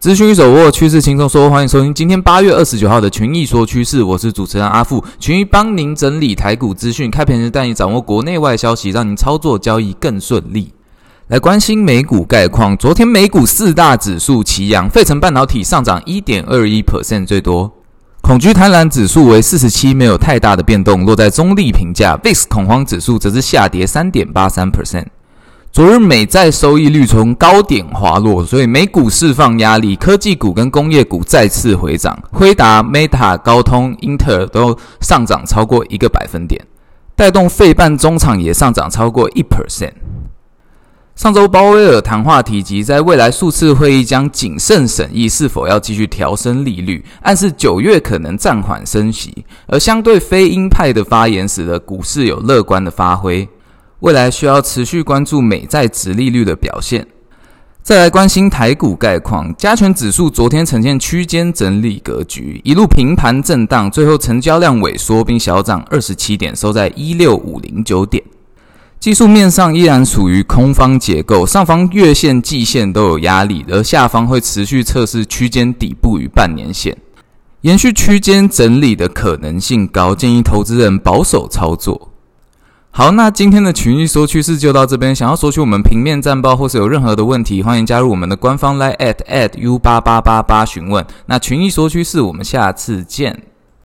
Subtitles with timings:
[0.00, 1.50] 资讯一手握，趋势轻松说。
[1.50, 5.04] 欢迎收听今天八月二十九号的群益说趋势，我是主持人阿富。
[5.18, 10.72] 群益帮您整理台股资讯，开盘时带你掌握国内外消息，让您操作交易更顺利。
[11.26, 17.72] 来关心美股概况，昨天美股四大指数齐扬，费城半导体上涨一点二一 percent 最多，
[18.20, 22.16] 恐惧贪婪指数为四十七，没有太大的变动，落在中立评价。
[22.22, 25.06] VIX 恐慌指数则是下跌三点八三 percent。
[25.70, 36.66] 昨日美债收益率从高点滑落，所以美股释放压力，科技股跟工业股再次回涨，辉达、Meta、高通、英特尔都上涨超过一个百分点，
[37.14, 39.92] 带动费半中场也上涨超过一 percent。
[41.14, 53.48] 上周鲍威尔谈话提及，在未来数次会议将谨慎审议是否要继续调升利率，暗示九月可能暂缓升息，而相对非鹰派的发言使得股市有乐观的发挥。
[54.00, 57.06] 未来需要持续关注美债殖利率的表现。
[57.82, 68.22] 再来关心台股概况，加权指数昨天呈现区间整理格局，一路平盘震荡，最后成交量萎缩并小涨二十七点，收在一六五零九点。
[69.00, 76.96] 技术面上依然属于空方结构，上方月线、季线都有压力，而下方会持续测试区间底部与半年线，
[77.62, 82.12] 延续区间整理的可能性高，建议投资人保守操作。
[82.98, 85.14] 好，那今天的群益说趋势就到这边。
[85.14, 91.06] 想要索取我们平面战报或是有任何的问题，欢迎加入我们的官方 LINE@ at at u 八八八八询问。
[91.26, 93.40] 那群益说趋势，我们下次见。